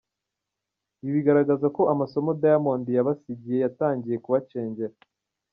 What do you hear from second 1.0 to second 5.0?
Ibi bigaragaza ko amasomo Diamond yabasigiye yatangiye kubacengera.